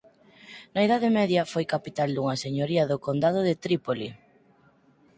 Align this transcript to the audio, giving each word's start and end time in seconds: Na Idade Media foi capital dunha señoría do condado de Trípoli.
Na 0.73 0.79
Idade 0.87 1.09
Media 1.19 1.49
foi 1.51 1.65
capital 1.75 2.09
dunha 2.13 2.41
señoría 2.45 2.83
do 2.91 2.97
condado 3.05 3.39
de 3.47 3.55
Trípoli. 3.63 4.09